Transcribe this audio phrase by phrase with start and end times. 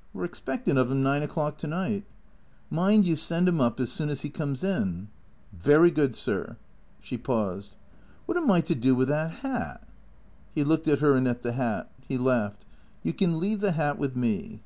[0.12, 2.02] "We 're expecting of 'im nine o'clock to night.""
[2.70, 5.06] Mind you send him up as soon as he comes in.""
[5.52, 6.56] Very good, sir."
[7.00, 7.76] She paused.
[8.26, 9.86] "Wot am I to do with that 'at?"
[10.52, 11.88] He looked at her and at the hat.
[12.08, 12.64] He laughed."
[13.04, 14.60] You can leave the hat with me."